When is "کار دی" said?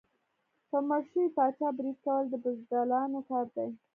3.29-3.69